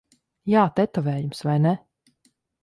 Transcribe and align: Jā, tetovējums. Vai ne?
Jā, 0.51 0.63
tetovējums. 0.79 1.43
Vai 1.49 1.59
ne? 1.67 1.75